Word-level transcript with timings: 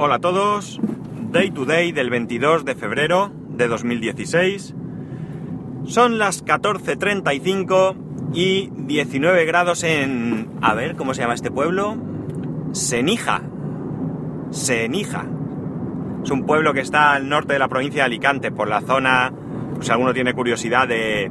Hola 0.00 0.14
a 0.14 0.18
todos, 0.20 0.80
Day 1.32 1.50
to 1.50 1.64
Day 1.64 1.90
del 1.90 2.08
22 2.08 2.64
de 2.64 2.76
febrero 2.76 3.32
de 3.48 3.66
2016. 3.66 4.72
Son 5.86 6.18
las 6.18 6.44
14.35 6.44 7.96
y 8.32 8.70
19 8.72 9.44
grados 9.44 9.82
en... 9.82 10.50
A 10.62 10.74
ver, 10.74 10.94
¿cómo 10.94 11.14
se 11.14 11.22
llama 11.22 11.34
este 11.34 11.50
pueblo? 11.50 11.96
Senija. 12.70 13.42
Senija. 14.50 15.26
Es 16.22 16.30
un 16.30 16.46
pueblo 16.46 16.72
que 16.72 16.80
está 16.80 17.14
al 17.14 17.28
norte 17.28 17.54
de 17.54 17.58
la 17.58 17.66
provincia 17.66 18.02
de 18.02 18.06
Alicante, 18.06 18.52
por 18.52 18.68
la 18.68 18.82
zona, 18.82 19.32
pues 19.74 19.86
si 19.86 19.90
alguno 19.90 20.14
tiene 20.14 20.32
curiosidad, 20.32 20.86
de 20.86 21.28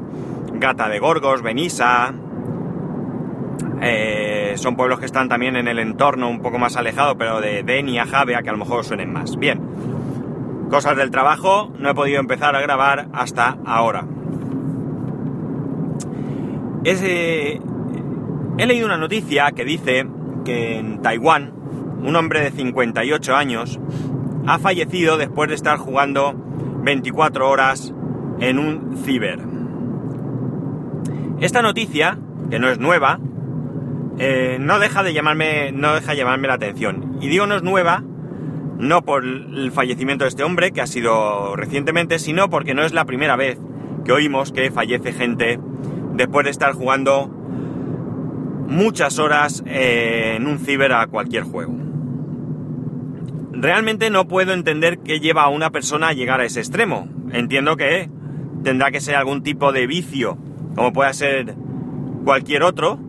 Gata 0.55 0.89
de 0.89 0.99
Gorgos, 0.99 1.41
Benissa. 1.41 2.13
Eh, 3.81 4.36
son 4.57 4.75
pueblos 4.75 4.99
que 4.99 5.05
están 5.05 5.29
también 5.29 5.55
en 5.55 5.67
el 5.67 5.79
entorno 5.79 6.29
un 6.29 6.41
poco 6.41 6.59
más 6.59 6.75
alejado, 6.75 7.17
pero 7.17 7.41
de 7.41 7.63
Denia, 7.63 8.05
Javea, 8.05 8.41
que 8.41 8.49
a 8.49 8.51
lo 8.53 8.57
mejor 8.57 8.83
suenen 8.83 9.11
más. 9.11 9.37
Bien, 9.37 9.59
cosas 10.69 10.97
del 10.97 11.11
trabajo, 11.11 11.71
no 11.79 11.89
he 11.89 11.95
podido 11.95 12.19
empezar 12.19 12.55
a 12.55 12.61
grabar 12.61 13.07
hasta 13.13 13.57
ahora. 13.65 14.05
he 16.83 17.59
leído 18.65 18.85
una 18.85 18.97
noticia 18.97 19.51
que 19.51 19.65
dice 19.65 20.07
que 20.45 20.77
en 20.77 21.01
Taiwán 21.01 21.53
un 22.03 22.15
hombre 22.15 22.41
de 22.41 22.51
58 22.51 23.35
años 23.35 23.79
ha 24.45 24.59
fallecido 24.59 25.17
después 25.17 25.49
de 25.49 25.55
estar 25.55 25.77
jugando 25.77 26.33
24 26.83 27.49
horas 27.49 27.93
en 28.39 28.59
un 28.59 28.97
ciber. 29.03 29.39
Esta 31.39 31.61
noticia, 31.61 32.17
que 32.49 32.59
no 32.59 32.69
es 32.69 32.79
nueva, 32.79 33.19
eh, 34.19 34.57
no 34.59 34.79
deja 34.79 35.03
de 35.03 35.13
llamarme, 35.13 35.71
no 35.71 35.93
deja 35.93 36.11
de 36.11 36.17
llamarme 36.17 36.47
la 36.47 36.55
atención. 36.55 37.17
Y 37.21 37.27
digo 37.27 37.47
no 37.47 37.55
es 37.55 37.63
nueva, 37.63 38.03
no 38.77 39.03
por 39.03 39.23
el 39.23 39.71
fallecimiento 39.71 40.25
de 40.25 40.29
este 40.29 40.43
hombre, 40.43 40.71
que 40.71 40.81
ha 40.81 40.87
sido 40.87 41.55
recientemente, 41.55 42.19
sino 42.19 42.49
porque 42.49 42.73
no 42.73 42.83
es 42.83 42.93
la 42.93 43.05
primera 43.05 43.35
vez 43.35 43.57
que 44.05 44.11
oímos 44.11 44.51
que 44.51 44.71
fallece 44.71 45.13
gente 45.13 45.59
después 46.13 46.45
de 46.45 46.51
estar 46.51 46.73
jugando 46.73 47.27
muchas 48.67 49.19
horas 49.19 49.63
eh, 49.65 50.35
en 50.37 50.47
un 50.47 50.59
ciber 50.59 50.93
a 50.93 51.07
cualquier 51.07 51.43
juego. 51.43 51.75
Realmente 53.51 54.09
no 54.09 54.27
puedo 54.27 54.53
entender 54.53 54.99
qué 54.99 55.19
lleva 55.19 55.43
a 55.43 55.49
una 55.49 55.71
persona 55.71 56.09
a 56.09 56.13
llegar 56.13 56.41
a 56.41 56.45
ese 56.45 56.59
extremo. 56.59 57.07
Entiendo 57.31 57.75
que 57.75 58.09
tendrá 58.63 58.91
que 58.91 59.01
ser 59.01 59.15
algún 59.15 59.41
tipo 59.41 59.71
de 59.71 59.87
vicio, 59.87 60.37
como 60.75 60.93
pueda 60.93 61.11
ser 61.13 61.55
cualquier 62.23 62.63
otro, 62.63 62.99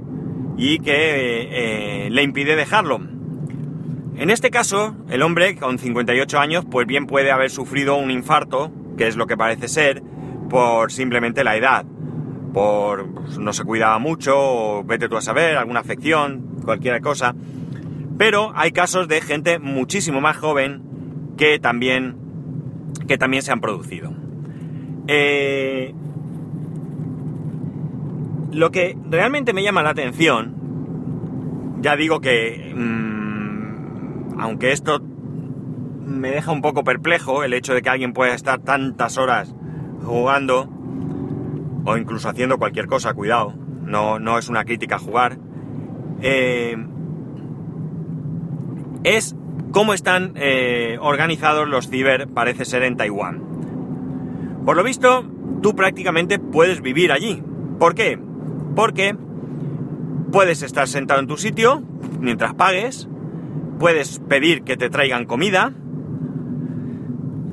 y 0.59 0.81
que 0.81 2.07
eh, 2.07 2.11
le 2.11 2.23
impide 2.23 2.57
dejarlo. 2.57 3.01
En 4.17 4.31
este 4.31 4.51
caso, 4.51 4.97
el 5.09 5.23
hombre 5.23 5.55
con 5.57 5.79
58 5.79 6.39
años, 6.41 6.65
pues 6.69 6.87
bien 6.87 7.07
puede 7.07 7.31
haber 7.31 7.51
sufrido 7.51 7.97
un 7.97 8.11
infarto, 8.11 8.73
que 8.99 9.07
es 9.07 9.17
lo 9.17 9.29
que 9.29 9.37
parece 9.37 9.69
ser, 9.69 10.03
por 10.51 10.91
simplemente 10.91 11.45
la 11.45 11.57
edad. 11.57 11.87
Por 12.53 13.15
pues, 13.15 13.39
no 13.39 13.53
se 13.53 13.63
cuidaba 13.63 14.01
mucho, 14.01 14.35
o 14.37 14.85
vete 14.85 15.09
tú 15.09 15.17
a 15.17 15.23
saber, 15.23 15.57
alguna 15.57 15.81
afección, 15.81 16.61
cualquier 16.65 17.01
cosa. 17.01 17.37
Pero 18.19 18.53
hay 18.57 18.73
casos 18.73 19.07
de 19.07 19.21
gente 19.21 19.61
muchísimo 19.61 20.21
más 20.21 20.37
joven 20.37 20.83
que 21.37 21.61
también, 21.61 22.17
que 23.07 23.17
también 23.17 23.45
se 23.45 23.53
han 23.53 23.61
producido. 23.61 24.13
Eh, 25.07 25.95
lo 28.59 28.73
que 28.73 28.97
realmente 29.09 29.53
me 29.53 29.63
llama 29.63 29.85
la 29.85 29.91
atención, 29.91 31.79
ya 31.81 31.95
digo 31.95 32.21
que, 32.21 32.73
mmm, 32.75 34.41
aunque 34.41 34.73
esto 34.73 35.01
me 36.05 36.31
deja 36.31 36.51
un 36.51 36.61
poco 36.61 36.83
perplejo, 36.83 37.45
el 37.45 37.55
hecho 37.55 37.73
de 37.73 37.83
que 37.83 37.89
alguien 37.89 38.13
pueda 38.13 38.35
estar 38.35 38.59
tantas 38.59 39.17
horas 39.17 39.55
jugando, 40.05 40.69
o 41.85 41.97
incluso 41.97 42.29
haciendo 42.29 42.59
cualquier 42.59 42.89
cosa, 42.89 43.15
cuidado, 43.15 43.55
no, 43.85 44.19
no 44.19 44.39
es 44.39 44.49
una 44.49 44.65
crítica 44.65 44.99
jugar, 44.99 45.39
eh, 46.21 46.77
es 49.05 49.37
cómo 49.71 49.95
están 49.95 50.33
eh, 50.35 50.99
organizados 51.01 51.69
los 51.69 51.89
ciber, 51.89 52.27
parece 52.27 52.65
ser 52.65 52.83
en 52.83 52.97
Taiwán. 52.97 53.41
Por 54.65 54.77
lo 54.77 54.83
visto, 54.83 55.25
tú 55.63 55.77
prácticamente 55.77 56.41
puedes 56.41 56.83
vivir 56.83 57.13
allí. 57.13 57.41
¿Por 57.79 57.95
qué? 57.95 58.19
Porque 58.75 59.17
puedes 60.31 60.63
estar 60.63 60.89
sentado 60.89 61.21
en 61.21 61.27
tu 61.27 61.37
sitio 61.37 61.83
mientras 62.21 62.55
pagues, 62.55 63.09
puedes 63.79 64.19
pedir 64.21 64.63
que 64.63 64.77
te 64.77 64.91
traigan 64.91 65.25
comida, 65.25 65.73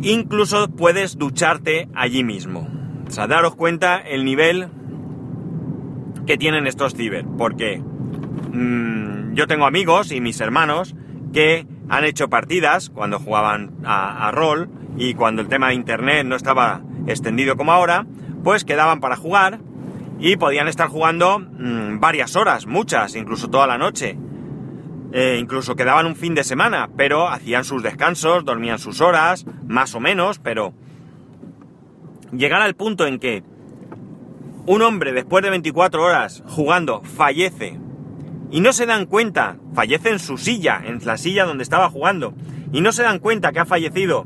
incluso 0.02 0.70
puedes 0.70 1.18
ducharte 1.18 1.88
allí 1.94 2.24
mismo. 2.24 2.68
O 3.08 3.12
sea, 3.12 3.28
daros 3.28 3.56
cuenta 3.56 3.98
el 3.98 4.26
nivel 4.26 4.70
que 6.26 6.38
tienen 6.38 6.68
estos 6.68 6.96
ciber, 6.96 7.26
porque 7.38 7.82
mmm, 8.52 9.34
yo 9.34 9.48
tengo 9.48 9.66
amigos 9.66 10.12
y 10.12 10.22
mis 10.22 10.42
hermanos 10.42 10.96
que 11.34 11.68
han 11.88 12.04
hecho 12.04 12.30
partidas 12.30 12.90
cuando 12.90 13.20
jugaban 13.20 13.74
a 13.86 14.32
rol 14.32 14.70
y 14.98 15.14
cuando 15.14 15.42
el 15.42 15.48
tema 15.48 15.68
de 15.68 15.76
internet 15.76 16.26
no 16.26 16.36
estaba 16.36 16.82
extendido 17.06 17.58
como 17.58 17.72
ahora, 17.72 18.08
pues 18.44 18.66
quedaban 18.66 19.02
para 19.02 19.16
jugar 19.16 19.60
y 20.20 20.38
podían 20.38 20.68
estar 20.68 20.88
jugando 20.88 21.40
mmm, 21.40 22.00
varias 22.00 22.36
horas, 22.36 22.66
muchas, 22.66 23.16
incluso 23.16 23.50
toda 23.50 23.68
la 23.68 23.78
noche. 23.78 24.18
Eh, 25.12 25.38
incluso 25.40 25.76
quedaban 25.76 26.06
un 26.06 26.16
fin 26.16 26.36
de 26.36 26.44
semana, 26.44 26.90
pero 26.98 27.30
hacían 27.30 27.64
sus 27.64 27.84
descansos, 27.84 28.44
dormían 28.44 28.80
sus 28.80 29.02
horas, 29.02 29.46
más 29.66 29.96
o 29.96 30.00
menos, 30.00 30.40
pero 30.40 30.74
llegar 32.32 32.62
al 32.62 32.76
punto 32.76 33.08
en 33.08 33.20
que 33.20 33.44
un 34.66 34.82
hombre 34.82 35.14
después 35.14 35.44
de 35.44 35.52
24 35.52 36.04
horas 36.04 36.44
jugando 36.48 37.02
fallece 37.04 37.80
y 38.52 38.60
no 38.60 38.74
se 38.74 38.86
dan 38.86 39.06
cuenta, 39.06 39.58
fallece 39.74 40.10
en 40.10 40.20
su 40.20 40.38
silla, 40.38 40.82
en 40.84 41.00
la 41.06 41.18
silla 41.18 41.46
donde 41.46 41.64
estaba 41.64 41.90
jugando, 41.90 42.34
y 42.72 42.82
no 42.82 42.92
se 42.92 43.04
dan 43.04 43.20
cuenta 43.20 43.52
que 43.52 43.60
ha 43.60 43.66
fallecido 43.66 44.26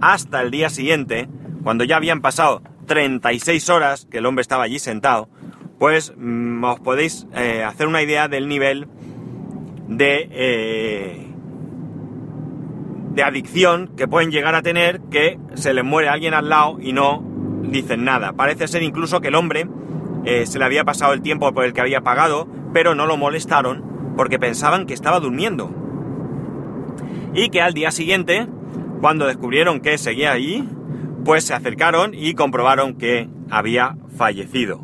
hasta 0.00 0.42
el 0.42 0.50
día 0.50 0.68
siguiente, 0.68 1.28
cuando 1.62 1.84
ya 1.84 1.96
habían 1.96 2.20
pasado 2.20 2.62
36 2.86 3.68
horas 3.68 4.06
que 4.10 4.18
el 4.18 4.26
hombre 4.26 4.42
estaba 4.42 4.64
allí 4.64 4.78
sentado, 4.78 5.28
pues 5.78 6.12
mmm, 6.16 6.64
os 6.64 6.80
podéis 6.80 7.26
eh, 7.34 7.62
hacer 7.64 7.86
una 7.86 8.02
idea 8.02 8.28
del 8.28 8.48
nivel 8.48 8.88
de, 9.88 10.28
eh, 10.30 11.26
de 13.12 13.22
adicción 13.22 13.90
que 13.96 14.08
pueden 14.08 14.30
llegar 14.30 14.54
a 14.54 14.62
tener 14.62 15.00
que 15.10 15.38
se 15.54 15.74
les 15.74 15.84
muere 15.84 16.08
alguien 16.08 16.34
al 16.34 16.48
lado 16.48 16.78
y 16.80 16.92
no 16.92 17.22
dicen 17.62 18.04
nada. 18.04 18.32
Parece 18.32 18.68
ser 18.68 18.82
incluso 18.82 19.20
que 19.20 19.28
el 19.28 19.34
hombre 19.34 19.66
eh, 20.24 20.46
se 20.46 20.58
le 20.58 20.64
había 20.64 20.84
pasado 20.84 21.12
el 21.12 21.22
tiempo 21.22 21.52
por 21.52 21.64
el 21.64 21.72
que 21.72 21.80
había 21.80 22.00
pagado, 22.00 22.48
pero 22.72 22.94
no 22.94 23.06
lo 23.06 23.16
molestaron 23.16 24.14
porque 24.16 24.38
pensaban 24.38 24.86
que 24.86 24.94
estaba 24.94 25.20
durmiendo. 25.20 25.70
Y 27.34 27.50
que 27.50 27.60
al 27.60 27.74
día 27.74 27.90
siguiente, 27.90 28.46
cuando 29.00 29.26
descubrieron 29.26 29.80
que 29.80 29.98
seguía 29.98 30.32
allí, 30.32 30.66
pues 31.26 31.42
se 31.42 31.54
acercaron 31.54 32.14
y 32.14 32.34
comprobaron 32.34 32.94
que 32.94 33.28
había 33.50 33.96
fallecido. 34.16 34.80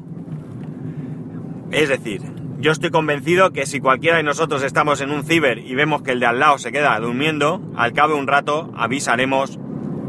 Es 1.71 1.89
decir, 1.89 2.21
yo 2.59 2.73
estoy 2.73 2.91
convencido 2.91 3.53
que 3.53 3.65
si 3.65 3.79
cualquiera 3.79 4.17
de 4.17 4.25
nosotros 4.25 4.65
estamos 4.65 5.01
en 5.01 5.13
un 5.13 5.23
ciber 5.23 5.59
y 5.59 5.77
vemos 5.77 6.03
que 6.03 6.11
el 6.11 6.19
de 6.19 6.27
al 6.27 6.41
lado 6.41 6.59
se 6.59 6.73
queda 6.73 6.99
durmiendo, 6.99 7.63
al 7.77 7.93
cabo 7.93 8.15
de 8.15 8.21
un 8.21 8.27
rato 8.27 8.73
avisaremos 8.77 9.61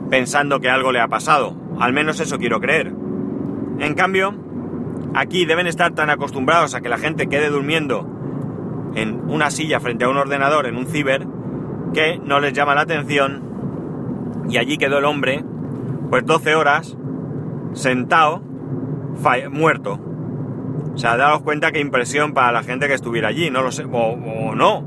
pensando 0.10 0.60
que 0.60 0.72
algo 0.72 0.92
le 0.92 1.02
ha 1.02 1.08
pasado. 1.08 1.56
Al 1.80 1.94
menos 1.94 2.20
eso 2.20 2.40
quiero 2.40 2.60
creer. 2.60 2.92
En 3.78 3.94
cambio, 3.94 4.34
aquí 5.14 5.46
deben 5.46 5.68
estar 5.68 5.94
tan 5.94 6.10
acostumbrados 6.10 6.74
a 6.74 6.82
que 6.82 6.90
la 6.90 6.98
gente 6.98 7.28
quede 7.28 7.50
durmiendo 7.50 8.10
en 8.96 9.30
una 9.30 9.52
silla 9.52 9.80
frente 9.80 10.06
a 10.06 10.10
un 10.10 10.18
ordenador 10.18 10.66
en 10.66 10.78
un 10.78 10.88
ciber 10.88 11.28
que 11.94 12.18
no 12.18 12.40
les 12.40 12.54
llama 12.54 12.74
la 12.74 12.82
atención 12.82 14.46
y 14.50 14.58
allí 14.58 14.78
quedó 14.78 14.98
el 14.98 15.06
hombre 15.06 15.44
pues 16.14 16.28
12 16.28 16.54
horas 16.54 16.96
sentado, 17.74 18.40
muerto. 19.50 20.00
O 20.94 20.96
sea, 20.96 21.18
daros 21.18 21.42
cuenta 21.42 21.72
qué 21.72 21.80
impresión 21.80 22.36
para 22.36 22.52
la 22.52 22.62
gente 22.62 22.88
que 22.88 22.94
estuviera 22.94 23.30
allí, 23.30 23.50
no 23.50 23.64
lo 23.64 23.72
sé, 23.72 23.84
o, 23.92 24.54
no. 24.54 24.86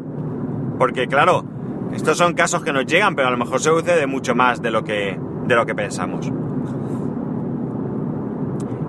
Porque 0.78 1.08
claro, 1.08 1.44
estos 1.93 2.17
son 2.17 2.34
casos 2.34 2.62
que 2.62 2.73
nos 2.73 2.87
llegan, 2.87 3.17
pero 3.17 3.26
a 3.26 3.32
lo 3.32 3.38
mejor 3.38 3.58
se 3.58 3.70
sucede 3.70 4.06
mucho 4.06 4.37
más 4.37 4.62
de 4.62 4.70
lo 4.70 4.84
que, 4.84 5.19
de 5.49 5.56
lo 5.56 5.67
que 5.67 5.75
pensamos. 5.75 6.31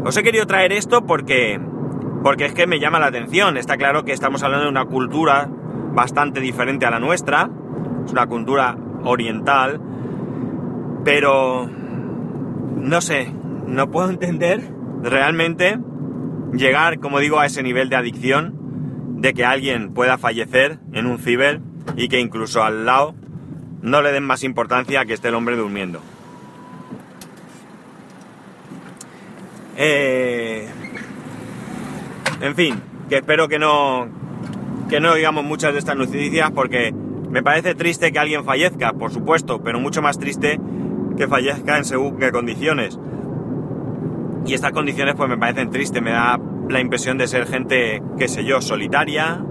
Os 0.05 0.15
he 0.15 0.21
querido 0.21 0.45
traer 0.45 0.73
esto 0.73 1.07
porque, 1.07 1.59
porque 2.21 2.45
es 2.45 2.53
que 2.53 2.67
me 2.67 2.79
llama 2.79 2.99
la 2.99 3.07
atención. 3.07 3.57
Está 3.57 3.77
claro 3.77 4.05
que 4.05 4.11
estamos 4.11 4.43
hablando 4.43 4.65
de 4.65 4.69
una 4.69 4.85
cultura 4.85 5.49
bastante 5.95 6.39
diferente 6.39 6.85
a 6.85 6.91
la 6.91 6.99
nuestra. 6.99 7.49
Es 8.05 8.11
una 8.11 8.27
cultura 8.27 8.77
oriental. 9.05 9.81
Pero 11.03 11.67
no 12.87 13.01
sé, 13.01 13.29
no 13.67 13.91
puedo 13.91 14.09
entender 14.09 14.61
realmente 15.03 15.77
llegar, 16.53 16.99
como 16.99 17.19
digo, 17.19 17.37
a 17.37 17.45
ese 17.45 17.61
nivel 17.61 17.89
de 17.89 17.97
adicción 17.97 19.17
de 19.19 19.33
que 19.33 19.43
alguien 19.43 19.93
pueda 19.93 20.17
fallecer 20.17 20.79
en 20.93 21.05
un 21.05 21.19
ciber 21.19 21.59
y 21.97 22.07
que 22.07 22.21
incluso 22.21 22.63
al 22.63 22.85
lado 22.85 23.13
no 23.81 24.01
le 24.01 24.13
den 24.13 24.23
más 24.23 24.43
importancia 24.43 25.01
a 25.01 25.05
que 25.05 25.13
esté 25.13 25.27
el 25.27 25.35
hombre 25.35 25.57
durmiendo. 25.57 26.01
Eh, 29.75 30.69
en 32.39 32.55
fin, 32.55 32.81
que 33.09 33.17
espero 33.17 33.49
que 33.49 33.59
no, 33.59 34.07
que 34.89 35.01
no 35.01 35.13
digamos 35.13 35.43
muchas 35.43 35.73
de 35.73 35.79
estas 35.79 35.97
noticias 35.97 36.51
porque 36.51 36.93
me 36.93 37.43
parece 37.43 37.75
triste 37.75 38.13
que 38.13 38.19
alguien 38.19 38.45
fallezca, 38.45 38.93
por 38.93 39.11
supuesto, 39.11 39.61
pero 39.61 39.77
mucho 39.81 40.01
más 40.01 40.17
triste 40.17 40.57
que 41.17 41.27
fallezca 41.27 41.77
en 41.77 41.85
según 41.85 42.17
qué 42.17 42.31
condiciones. 42.31 42.97
Y 44.45 44.53
estas 44.53 44.71
condiciones 44.71 45.15
pues 45.15 45.29
me 45.29 45.37
parecen 45.37 45.69
tristes, 45.71 46.01
me 46.01 46.11
da 46.11 46.39
la 46.69 46.79
impresión 46.79 47.17
de 47.17 47.27
ser 47.27 47.47
gente, 47.47 48.01
qué 48.17 48.27
sé 48.27 48.45
yo, 48.45 48.61
solitaria, 48.61 49.43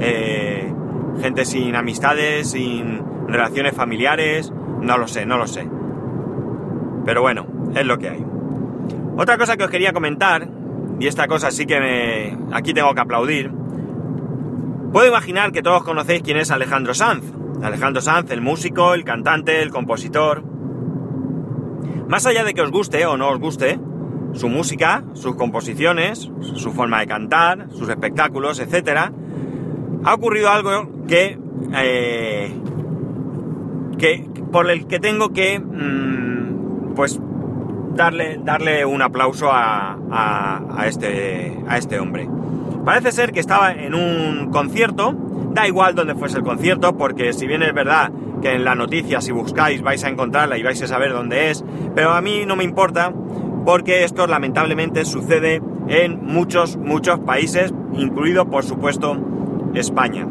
eh, 0.00 0.72
gente 1.20 1.44
sin 1.44 1.76
amistades, 1.76 2.50
sin 2.50 3.00
relaciones 3.28 3.74
familiares, 3.74 4.52
no 4.80 4.98
lo 4.98 5.06
sé, 5.06 5.26
no 5.26 5.38
lo 5.38 5.46
sé. 5.46 5.68
Pero 7.04 7.22
bueno, 7.22 7.46
es 7.74 7.86
lo 7.86 7.98
que 7.98 8.08
hay. 8.08 8.24
Otra 9.16 9.38
cosa 9.38 9.56
que 9.56 9.64
os 9.64 9.70
quería 9.70 9.92
comentar, 9.92 10.48
y 11.00 11.06
esta 11.06 11.26
cosa 11.26 11.50
sí 11.50 11.66
que 11.66 11.78
me... 11.80 12.38
aquí 12.52 12.72
tengo 12.72 12.94
que 12.94 13.00
aplaudir, 13.00 13.50
puedo 14.92 15.06
imaginar 15.06 15.52
que 15.52 15.62
todos 15.62 15.82
conocéis 15.84 16.22
quién 16.22 16.38
es 16.38 16.50
Alejandro 16.50 16.94
Sanz. 16.94 17.24
Alejandro 17.62 18.00
Sanz, 18.00 18.30
el 18.30 18.40
músico, 18.40 18.94
el 18.94 19.04
cantante, 19.04 19.62
el 19.62 19.70
compositor. 19.70 20.57
Más 22.08 22.24
allá 22.24 22.42
de 22.42 22.54
que 22.54 22.62
os 22.62 22.70
guste 22.70 23.04
o 23.04 23.18
no 23.18 23.28
os 23.28 23.38
guste, 23.38 23.78
su 24.32 24.48
música, 24.48 25.04
sus 25.12 25.36
composiciones, 25.36 26.30
su 26.40 26.72
forma 26.72 27.00
de 27.00 27.06
cantar, 27.06 27.66
sus 27.70 27.88
espectáculos, 27.90 28.60
etc., 28.60 29.10
ha 30.04 30.14
ocurrido 30.14 30.48
algo 30.48 30.88
que, 31.06 31.38
eh, 31.74 32.50
que 33.98 34.24
por 34.50 34.70
el 34.70 34.86
que 34.86 35.00
tengo 35.00 35.34
que, 35.34 35.60
mm, 35.60 36.94
pues, 36.94 37.20
darle, 37.94 38.40
darle 38.42 38.86
un 38.86 39.02
aplauso 39.02 39.50
a, 39.52 39.98
este, 40.86 41.58
a 41.68 41.76
este 41.76 42.00
hombre. 42.00 42.26
Parece 42.86 43.12
ser 43.12 43.32
que 43.32 43.40
estaba 43.40 43.72
en 43.72 43.94
un 43.94 44.50
concierto, 44.50 45.14
da 45.52 45.66
igual 45.66 45.94
donde 45.94 46.14
fuese 46.14 46.38
el 46.38 46.44
concierto, 46.44 46.96
porque 46.96 47.34
si 47.34 47.46
bien 47.46 47.62
es 47.62 47.74
verdad 47.74 48.10
que 48.40 48.54
en 48.54 48.64
la 48.64 48.74
noticia, 48.74 49.20
si 49.20 49.32
buscáis, 49.32 49.82
vais 49.82 50.02
a 50.04 50.08
encontrarla 50.08 50.58
y 50.58 50.62
vais 50.62 50.80
a 50.82 50.86
saber 50.86 51.12
dónde 51.12 51.50
es, 51.50 51.64
pero 51.94 52.12
a 52.12 52.20
mí 52.20 52.44
no 52.46 52.56
me 52.56 52.64
importa, 52.64 53.12
porque 53.64 54.04
esto 54.04 54.26
lamentablemente 54.26 55.04
sucede 55.04 55.62
en 55.88 56.24
muchos, 56.24 56.76
muchos 56.76 57.20
países, 57.20 57.72
incluido 57.94 58.48
por 58.48 58.64
supuesto 58.64 59.16
España. 59.74 60.26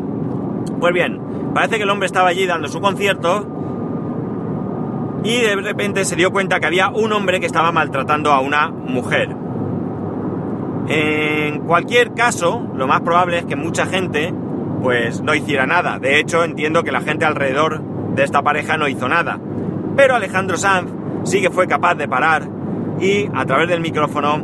Pues 0.80 0.94
bien, 0.94 1.20
parece 1.54 1.78
que 1.78 1.84
el 1.84 1.90
hombre 1.90 2.06
estaba 2.06 2.30
allí 2.30 2.46
dando 2.46 2.68
su 2.68 2.80
concierto 2.80 3.48
y 5.24 5.42
de 5.42 5.56
repente 5.56 6.06
se 6.06 6.16
dio 6.16 6.32
cuenta 6.32 6.60
que 6.60 6.68
había 6.68 6.90
un 6.90 7.12
hombre 7.12 7.40
que 7.40 7.46
estaba 7.46 7.72
maltratando 7.72 8.32
a 8.32 8.40
una 8.40 8.70
mujer. 8.70 9.36
En 10.88 11.60
cualquier 11.62 12.14
caso, 12.14 12.66
lo 12.76 12.88
más 12.88 13.02
probable 13.02 13.40
es 13.40 13.46
que 13.46 13.56
mucha 13.56 13.86
gente 13.86 14.34
pues 14.82 15.22
no 15.22 15.36
hiciera 15.36 15.66
nada. 15.66 16.00
De 16.00 16.20
hecho, 16.20 16.44
entiendo 16.44 16.84
que 16.84 16.92
la 16.92 17.02
gente 17.02 17.26
alrededor 17.26 17.82
de 18.18 18.24
esta 18.24 18.42
pareja 18.42 18.76
no 18.76 18.90
hizo 18.90 19.08
nada. 19.08 19.40
Pero 19.96 20.16
Alejandro 20.16 20.58
Sanz 20.58 20.92
sí 21.24 21.42
que 21.42 21.50
fue 21.50 21.68
capaz 21.68 21.96
de 21.96 22.10
parar 22.10 22.50
y 23.00 23.30
a 23.34 23.46
través 23.46 23.70
del 23.70 23.80
micrófono 23.80 24.44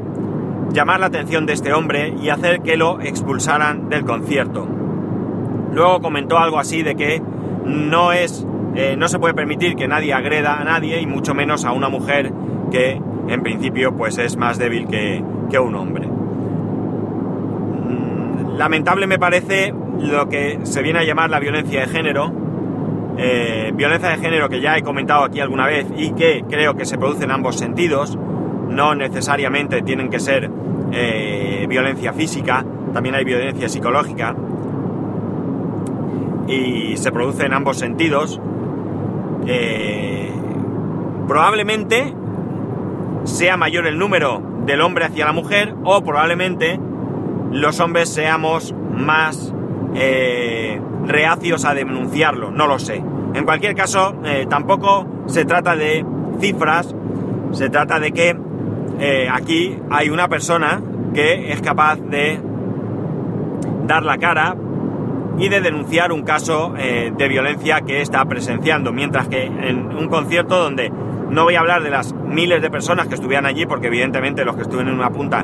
llamar 0.71 1.01
la 1.01 1.07
atención 1.07 1.45
de 1.45 1.53
este 1.53 1.73
hombre 1.73 2.15
y 2.21 2.29
hacer 2.29 2.61
que 2.61 2.77
lo 2.77 3.01
expulsaran 3.01 3.89
del 3.89 4.05
concierto. 4.05 4.65
Luego 5.71 5.99
comentó 6.01 6.37
algo 6.37 6.59
así 6.59 6.83
de 6.83 6.95
que 6.95 7.21
no 7.65 8.13
es 8.13 8.45
eh, 8.75 8.95
no 8.97 9.07
se 9.07 9.19
puede 9.19 9.35
permitir 9.35 9.75
que 9.75 9.87
nadie 9.87 10.13
agreda 10.13 10.59
a 10.59 10.63
nadie 10.63 10.99
y 10.99 11.05
mucho 11.05 11.35
menos 11.35 11.63
a 11.63 11.71
una 11.71 11.89
mujer 11.89 12.33
que 12.71 12.99
en 13.27 13.43
principio 13.43 13.95
pues 13.95 14.17
es 14.17 14.35
más 14.35 14.57
débil 14.57 14.87
que, 14.87 15.23
un 15.59 15.75
hombre. 15.75 16.07
Mm, 17.87 18.57
lamentable 18.57 19.05
me 19.05 19.19
parece 19.19 19.71
lo 19.99 20.27
que 20.27 20.59
se 20.63 20.81
viene 20.81 20.97
a 20.99 21.03
llamar 21.03 21.29
la 21.29 21.39
violencia 21.39 21.81
de 21.81 21.87
género. 21.87 22.42
Eh, 23.17 23.71
violencia 23.75 24.09
de 24.09 24.17
género 24.17 24.49
que 24.49 24.59
ya 24.59 24.75
he 24.75 24.81
comentado 24.81 25.23
aquí 25.23 25.39
alguna 25.39 25.67
vez 25.67 25.85
y 25.95 26.13
que 26.13 26.43
creo 26.49 26.75
que 26.75 26.85
se 26.85 26.97
produce 26.97 27.25
en 27.25 27.31
ambos 27.31 27.57
sentidos. 27.57 28.17
No 28.69 28.95
necesariamente 28.95 29.81
tienen 29.83 30.09
que 30.09 30.19
ser 30.19 30.49
eh, 30.91 31.65
violencia 31.69 32.13
física, 32.13 32.65
también 32.91 33.15
hay 33.15 33.23
violencia 33.23 33.69
psicológica. 33.69 34.35
Y 36.47 36.97
se 36.97 37.11
produce 37.11 37.45
en 37.45 37.53
ambos 37.53 37.77
sentidos. 37.77 38.41
Eh, 39.45 40.31
probablemente 41.27 42.13
sea 43.25 43.57
mayor 43.57 43.87
el 43.87 43.97
número 43.97 44.41
del 44.65 44.81
hombre 44.81 45.05
hacia 45.05 45.25
la 45.25 45.33
mujer 45.33 45.75
o 45.83 46.01
probablemente 46.03 46.79
los 47.51 47.79
hombres 47.79 48.09
seamos 48.09 48.73
más 48.91 49.53
reacios 51.05 51.65
a 51.65 51.73
denunciarlo, 51.73 52.51
no 52.51 52.67
lo 52.67 52.79
sé. 52.79 53.03
En 53.33 53.45
cualquier 53.45 53.75
caso, 53.75 54.15
eh, 54.25 54.45
tampoco 54.49 55.07
se 55.27 55.45
trata 55.45 55.75
de 55.75 56.05
cifras, 56.39 56.95
se 57.51 57.69
trata 57.69 57.99
de 57.99 58.11
que 58.11 58.37
aquí 59.29 59.77
hay 59.89 60.09
una 60.09 60.29
persona 60.29 60.81
que 61.13 61.51
es 61.51 61.61
capaz 61.61 61.97
de 61.97 62.39
dar 63.85 64.03
la 64.03 64.17
cara 64.17 64.55
y 65.37 65.49
de 65.49 65.61
denunciar 65.61 66.11
un 66.11 66.23
caso 66.23 66.73
eh, 66.77 67.11
de 67.15 67.27
violencia 67.27 67.81
que 67.81 68.01
está 68.01 68.23
presenciando, 68.25 68.91
mientras 68.91 69.27
que 69.27 69.43
en 69.45 69.95
un 69.95 70.07
concierto 70.07 70.59
donde 70.59 70.91
no 71.29 71.43
voy 71.43 71.55
a 71.55 71.61
hablar 71.61 71.81
de 71.81 71.89
las 71.89 72.13
miles 72.13 72.61
de 72.61 72.69
personas 72.69 73.07
que 73.07 73.15
estuvieran 73.15 73.45
allí, 73.45 73.65
porque 73.65 73.87
evidentemente 73.87 74.45
los 74.45 74.55
que 74.55 74.61
estuvieron 74.63 74.93
en 74.93 74.99
una 74.99 75.09
punta, 75.09 75.43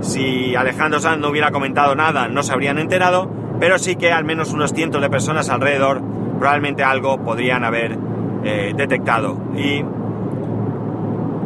si 0.00 0.54
Alejandro 0.54 1.00
Sanz 1.00 1.20
no 1.20 1.28
hubiera 1.28 1.50
comentado 1.50 1.94
nada, 1.96 2.28
no 2.28 2.42
se 2.42 2.52
habrían 2.52 2.78
enterado, 2.78 3.28
pero 3.60 3.78
sí 3.78 3.96
que 3.96 4.12
al 4.12 4.24
menos 4.24 4.52
unos 4.52 4.72
cientos 4.72 5.00
de 5.00 5.10
personas 5.10 5.48
alrededor 5.48 6.02
probablemente 6.38 6.82
algo 6.82 7.18
podrían 7.18 7.64
haber 7.64 7.96
eh, 8.44 8.72
detectado. 8.76 9.38
Y 9.56 9.84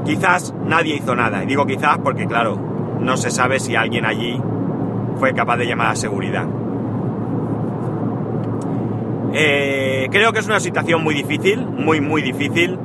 quizás 0.05 0.55
nadie 0.66 0.96
hizo 0.96 1.14
nada, 1.14 1.44
y 1.44 1.46
digo 1.46 1.66
quizás 1.66 1.99
porque 1.99 2.26
claro, 2.26 2.58
no 3.00 3.16
se 3.16 3.31
sabe 3.31 3.60
si 3.60 3.76
alguien 3.76 4.05
allí 4.05 4.40
fue 5.16 5.34
capaz 5.34 5.56
de 5.58 5.66
llamar 5.66 5.88
a 5.88 5.96
seguridad. 5.96 6.46
Eh, 9.34 10.08
creo 10.10 10.32
que 10.32 10.38
es 10.38 10.46
una 10.46 10.60
situación 10.60 11.05
muy 11.05 11.14
difícil, 11.14 11.66
muy, 11.66 12.00
muy 12.00 12.22
difícil. 12.22 12.79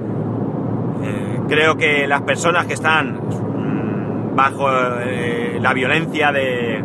Eh, 1.03 1.39
creo 1.48 1.77
que 1.77 2.06
las 2.08 2.22
personas 2.22 2.65
que 2.65 2.74
están 2.74 3.15
mm, 3.15 4.36
bajo 4.36 4.70
la 4.70 5.74
violencia 5.74 6.32
de, 6.34 6.84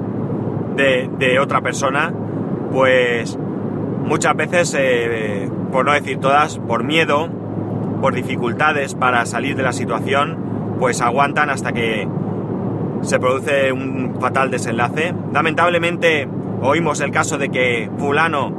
de, 1.18 1.38
otra 1.40 1.60
persona, 1.60 2.12
pues 2.72 3.38
muchas 4.04 4.36
veces, 4.36 4.76
por 5.72 5.84
no 5.84 5.92
decir 5.92 6.18
todas, 6.18 6.58
por 6.58 6.84
miedo, 6.84 7.28
por 8.00 8.14
dificultades 8.14 8.94
para 8.94 9.26
salir 9.26 9.56
de 9.56 9.62
la 9.62 9.72
situación, 9.72 10.76
pues 10.78 11.00
aguantan 11.00 11.50
hasta 11.50 11.72
que 11.72 12.08
se 13.02 13.18
produce 13.18 13.72
un 13.72 14.16
fatal 14.20 14.50
desenlace. 14.50 15.14
Lamentablemente 15.32 16.28
oímos 16.62 17.00
el 17.00 17.10
caso 17.10 17.38
de 17.38 17.48
que 17.48 17.90
fulano 17.98 18.52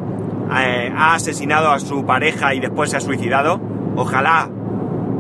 eh, 0.58 0.92
ha 0.96 1.16
asesinado 1.16 1.72
a 1.72 1.80
su 1.80 2.06
pareja 2.06 2.54
y 2.54 2.60
después 2.60 2.92
se 2.92 2.98
ha 2.98 3.02
suicidado. 3.02 3.60
Ojalá 3.96 4.50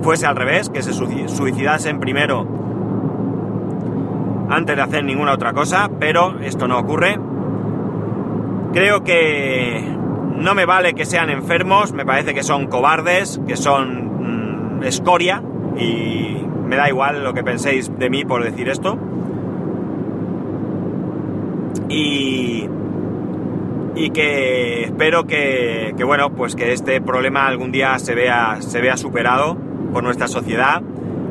fuese 0.01 0.25
al 0.25 0.36
revés, 0.36 0.69
que 0.69 0.81
se 0.81 0.93
suicidasen 0.93 2.00
primero 2.00 2.48
antes 4.50 4.75
de 4.75 4.81
hacer 4.81 5.03
ninguna 5.03 5.34
otra 5.34 5.53
cosa, 5.53 5.89
pero 6.00 6.39
esto 6.39 6.67
no 6.67 6.79
ocurre. 6.79 7.19
Creo 8.74 9.04
que 9.04 9.84
no 10.38 10.56
me 10.56 10.66
vale 10.66 10.94
que 10.94 11.06
sean 11.06 11.30
enfermos, 11.30 11.92
me 11.92 12.06
parece 12.06 12.34
que 12.34 12.44
son 12.44 12.68
cobardes, 12.68 13.40
que 13.48 13.58
son 13.58 14.80
mm, 14.80 14.84
escoria 14.84 15.42
y 15.78 16.38
me 16.66 16.76
da 16.76 16.88
igual 16.88 17.24
lo 17.24 17.34
que 17.34 17.44
penséis 17.44 17.92
de 17.98 18.10
mí 18.10 18.26
por 18.26 18.44
decir 18.44 18.70
esto. 18.70 18.98
Y 21.90 22.70
y 24.00 24.12
que 24.12 24.84
espero 24.84 25.26
que, 25.26 25.94
bueno, 26.06 26.30
pues 26.32 26.56
que 26.56 26.72
este 26.72 27.02
problema 27.02 27.48
algún 27.48 27.72
día 27.72 28.00
se 28.00 28.16
vea, 28.16 28.62
se 28.62 28.80
vea 28.80 28.96
superado 28.96 29.58
por 29.92 30.04
nuestra 30.04 30.30
sociedad. 30.30 30.82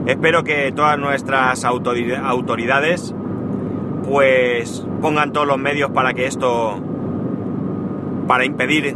Espero 0.07 0.45
que 0.45 0.71
todas 0.73 0.99
nuestras 0.99 1.65
autoridades 1.65 3.15
pues 4.05 4.87
pongan 5.01 5.33
todos 5.33 5.47
los 5.47 5.59
medios 5.59 5.91
para 5.91 6.13
que 6.13 6.27
esto, 6.27 6.79
para 8.29 8.45
impedir 8.45 8.95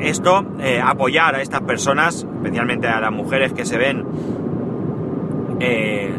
esto, 0.00 0.44
eh, 0.60 0.80
apoyar 0.80 1.34
a 1.34 1.42
estas 1.42 1.62
personas, 1.62 2.26
especialmente 2.36 2.86
a 2.86 3.00
las 3.00 3.10
mujeres 3.12 3.52
que 3.52 3.64
se 3.64 3.78
ven 3.78 4.04
eh, 5.58 6.12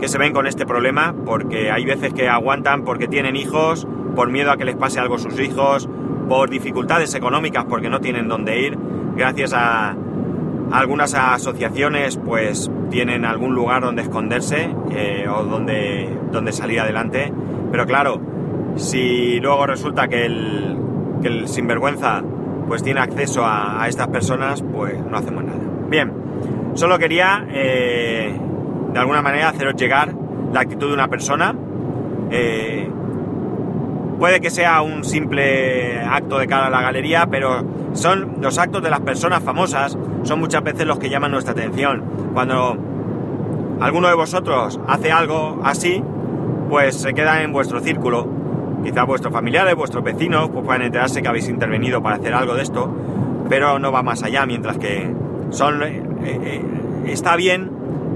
que 0.00 0.08
se 0.08 0.18
ven 0.18 0.32
con 0.32 0.46
este 0.46 0.66
problema, 0.66 1.14
porque 1.24 1.70
hay 1.70 1.84
veces 1.84 2.12
que 2.12 2.28
aguantan 2.28 2.84
porque 2.84 3.08
tienen 3.08 3.36
hijos, 3.36 3.86
por 4.14 4.30
miedo 4.30 4.50
a 4.50 4.56
que 4.56 4.64
les 4.64 4.76
pase 4.76 5.00
algo 5.00 5.14
a 5.14 5.18
sus 5.18 5.38
hijos, 5.40 5.88
por 6.28 6.50
dificultades 6.50 7.14
económicas 7.14 7.64
porque 7.68 7.88
no 7.88 8.00
tienen 8.00 8.28
dónde 8.28 8.60
ir. 8.60 8.78
gracias 9.16 9.52
a, 9.54 9.96
algunas 10.72 11.14
asociaciones 11.14 12.16
pues 12.16 12.70
tienen 12.90 13.24
algún 13.24 13.54
lugar 13.54 13.82
donde 13.82 14.02
esconderse 14.02 14.74
eh, 14.90 15.26
o 15.28 15.44
donde, 15.44 16.10
donde 16.32 16.52
salir 16.52 16.80
adelante. 16.80 17.32
Pero 17.70 17.86
claro, 17.86 18.20
si 18.76 19.38
luego 19.40 19.66
resulta 19.66 20.08
que 20.08 20.26
el, 20.26 20.76
el 21.28 21.48
sinvergüenza 21.48 22.22
pues 22.68 22.82
tiene 22.82 23.00
acceso 23.00 23.42
a, 23.44 23.86
estas 23.88 24.08
personas, 24.08 24.62
pues 24.62 24.98
no 24.98 25.16
hacemos 25.16 25.44
nada. 25.44 25.58
Bien, 25.88 26.12
solo 26.74 26.98
quería 26.98 27.46
eh, 27.50 28.38
de 28.92 28.98
alguna 28.98 29.22
manera 29.22 29.50
haceros 29.50 29.74
llegar 29.76 30.14
la 30.52 30.60
actitud 30.60 30.88
de 30.88 30.94
una 30.94 31.08
persona. 31.08 31.54
Eh, 32.30 32.88
puede 34.18 34.40
que 34.40 34.50
sea 34.50 34.80
un 34.82 35.04
simple 35.04 36.00
acto 36.00 36.38
de 36.38 36.46
cara 36.46 36.66
a 36.66 36.70
la 36.70 36.80
galería, 36.80 37.26
pero 37.30 37.64
son 37.92 38.36
los 38.40 38.58
actos 38.58 38.82
de 38.82 38.90
las 38.90 39.00
personas 39.00 39.42
famosas, 39.42 39.98
son 40.22 40.40
muchas 40.40 40.62
veces 40.62 40.86
los 40.86 40.98
que 40.98 41.10
llaman 41.10 41.32
nuestra 41.32 41.52
atención. 41.52 42.02
Cuando 42.32 42.76
alguno 43.80 44.08
de 44.08 44.14
vosotros 44.14 44.80
hace 44.86 45.12
algo 45.12 45.60
así, 45.64 46.02
pues 46.68 46.96
se 46.96 47.14
queda 47.14 47.42
en 47.42 47.52
vuestro 47.52 47.80
círculo. 47.80 48.28
Quizá 48.84 49.04
vuestros 49.04 49.32
familiares, 49.32 49.74
vuestros 49.74 50.04
vecinos, 50.04 50.50
pues 50.50 50.64
puedan 50.64 50.82
enterarse 50.82 51.22
que 51.22 51.28
habéis 51.28 51.48
intervenido 51.48 52.02
para 52.02 52.16
hacer 52.16 52.34
algo 52.34 52.54
de 52.54 52.62
esto, 52.62 52.94
pero 53.48 53.78
no 53.78 53.90
va 53.90 54.02
más 54.02 54.22
allá, 54.22 54.44
mientras 54.46 54.78
que 54.78 55.10
son... 55.50 55.82
Eh, 55.82 56.02
eh, 56.22 56.62
está 57.06 57.36
bien 57.36 57.70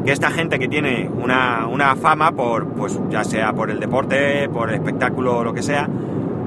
que 0.04 0.12
esta 0.12 0.30
gente 0.30 0.58
que 0.58 0.68
tiene 0.68 1.08
una, 1.08 1.66
una, 1.66 1.96
fama 1.96 2.32
por, 2.32 2.68
pues 2.68 3.00
ya 3.10 3.24
sea 3.24 3.52
por 3.52 3.70
el 3.70 3.80
deporte, 3.80 4.48
por 4.48 4.68
el 4.68 4.76
espectáculo 4.76 5.38
o 5.38 5.44
lo 5.44 5.52
que 5.52 5.62
sea, 5.62 5.88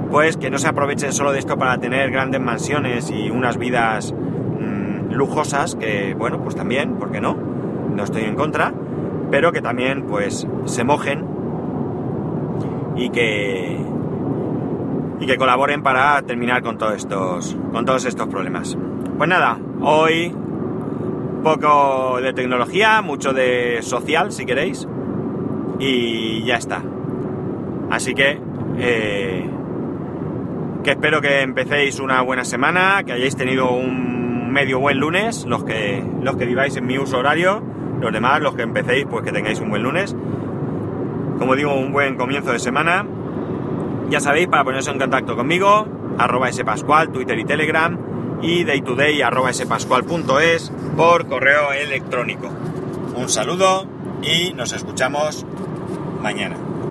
pues 0.10 0.38
que 0.38 0.50
no 0.50 0.58
se 0.58 0.68
aprovechen 0.68 1.14
solo 1.14 1.32
de 1.32 1.40
esto 1.40 1.58
para 1.58 1.78
tener 1.78 2.12
grandes 2.12 2.42
mansiones 2.42 3.10
y 3.12 3.30
unas 3.30 3.58
vidas 3.58 4.14
mmm, 4.14 5.14
lujosas, 5.14 5.76
que 5.76 6.16
bueno, 6.18 6.42
pues 6.44 6.56
también, 6.56 6.96
¿por 6.96 7.12
qué 7.12 7.22
no? 7.22 7.38
No 7.96 8.04
estoy 8.04 8.24
en 8.24 8.36
contra, 8.36 8.74
pero 9.30 9.52
que 9.52 9.62
también 9.62 10.04
pues 10.04 10.48
se 10.66 10.84
mojen 10.84 11.26
y 12.96 13.10
que 13.10 13.78
y 15.22 15.28
que 15.28 15.38
colaboren 15.38 15.84
para 15.84 16.22
terminar 16.24 16.62
con 16.64 16.78
todos 16.78 16.96
estos 16.96 17.56
con 17.72 17.86
todos 17.86 18.06
estos 18.06 18.28
problemas. 18.28 18.78
Pues 19.18 19.30
nada, 19.30 19.58
hoy 19.82 20.36
poco 21.44 22.20
de 22.22 22.34
tecnología, 22.34 23.02
mucho 23.02 23.32
de 23.32 23.80
social 23.82 24.32
si 24.32 24.46
queréis 24.46 24.88
y 25.80 26.44
ya 26.44 26.56
está. 26.56 26.82
Así 27.90 28.14
que 28.14 28.40
eh, 28.78 29.50
que 30.84 30.92
espero 30.92 31.22
que 31.22 31.42
empecéis 31.42 32.00
una 32.00 32.22
buena 32.22 32.44
semana, 32.44 33.04
que 33.06 33.14
hayáis 33.14 33.36
tenido 33.36 33.72
un 33.72 34.52
medio 34.52 34.80
buen 34.80 34.98
lunes, 34.98 35.46
los 35.46 35.64
que, 35.64 36.04
los 36.22 36.36
que 36.36 36.46
viváis 36.46 36.76
en 36.78 36.86
mi 36.86 36.98
uso 36.98 37.20
horario, 37.20 37.62
los 38.00 38.12
demás, 38.12 38.42
los 38.42 38.56
que 38.56 38.64
empecéis, 38.64 39.06
pues 39.10 39.24
que 39.24 39.32
tengáis 39.32 39.60
un 39.60 39.70
buen 39.70 39.84
lunes. 39.84 40.16
Como 41.38 41.56
digo, 41.56 41.76
un 41.76 41.92
buen 41.92 42.16
comienzo 42.16 42.52
de 42.52 42.60
semana. 42.60 43.06
Ya 44.12 44.20
sabéis, 44.20 44.50
para 44.50 44.66
poneros 44.66 44.90
en 44.90 45.00
contacto 45.00 45.38
conmigo, 45.38 45.88
arroba 46.18 46.52
spascual, 46.52 47.14
Twitter 47.14 47.40
y 47.40 47.46
Telegram, 47.46 47.98
y 48.42 48.66
daytoday 48.66 49.22
arroba 49.22 49.54
spascual.es 49.54 50.70
por 50.98 51.28
correo 51.28 51.72
electrónico. 51.72 52.50
Un 53.16 53.30
saludo 53.30 53.88
y 54.22 54.52
nos 54.52 54.74
escuchamos 54.74 55.46
mañana. 56.22 56.58